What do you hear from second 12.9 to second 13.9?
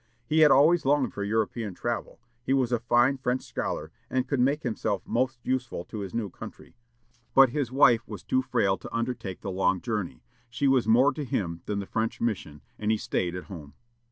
stayed at home.